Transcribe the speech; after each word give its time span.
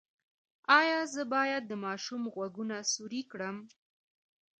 ایا 0.79 0.99
زه 1.13 1.23
باید 1.33 1.63
د 1.67 1.73
ماشوم 1.85 2.21
غوږونه 2.33 2.75
سورۍ 2.93 3.21
کړم؟ 3.31 3.57